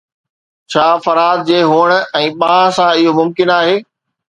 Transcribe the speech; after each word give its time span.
ڇا 0.75 0.85
فرهاد 1.07 1.43
جي 1.51 1.59
هٿن 1.73 1.95
۽ 2.23 2.33
ٻانهن 2.41 2.75
سان 2.81 2.91
اهو 2.97 3.17
ممڪن 3.21 3.57
آهي؟ 3.61 3.81